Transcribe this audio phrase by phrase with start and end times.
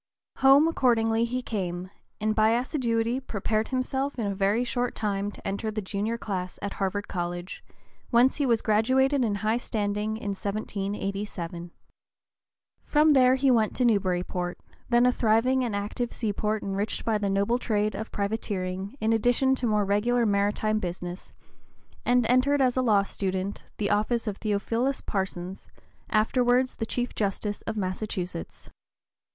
[0.37, 5.47] Home accordingly he came, and by assiduity prepared himself in a very short time to
[5.47, 7.63] enter the junior class at Harvard College,
[8.09, 11.69] whence he was graduated in high standing in 1787.
[12.83, 14.57] From there he went to Newburyport,
[14.89, 19.53] then a thriving and active seaport enriched by the noble trade of privateering in addition
[19.53, 21.31] to more regular maritime business,
[22.03, 25.67] and entered as a law student the office of Theophilus Parsons,
[26.09, 28.67] afterwards the Chief Justice of Massachusetts.